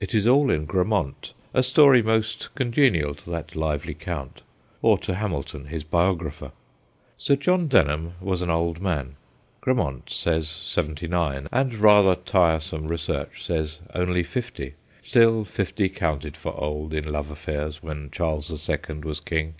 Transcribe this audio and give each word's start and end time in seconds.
It 0.00 0.14
is 0.14 0.26
all 0.26 0.50
in 0.50 0.64
Grammont, 0.64 1.34
a 1.52 1.62
story 1.62 2.00
most 2.00 2.54
con 2.54 2.72
genial 2.72 3.14
to 3.14 3.28
that 3.28 3.54
lively 3.54 3.92
Count, 3.92 4.40
or 4.80 4.96
to 5.00 5.16
Hamilton 5.16 5.66
his 5.66 5.84
biographer. 5.84 6.52
Sir 7.18 7.36
John 7.36 7.68
Denham 7.68 8.14
was 8.22 8.40
an 8.40 8.48
old 8.48 8.80
man. 8.80 9.16
Grammont 9.60 10.08
says 10.08 10.48
seventy 10.48 11.06
nine, 11.08 11.46
and 11.52 11.74
rather 11.74 12.14
tiresome 12.14 12.88
research 12.88 13.44
says 13.44 13.80
only 13.94 14.22
fifty; 14.22 14.76
still, 15.02 15.44
fifty 15.44 15.90
counted 15.90 16.38
for 16.38 16.58
old 16.58 16.94
in 16.94 17.12
love 17.12 17.30
affairs 17.30 17.82
when 17.82 18.10
Charles 18.10 18.48
the 18.48 18.56
Second 18.56 19.04
was 19.04 19.20
king. 19.20 19.56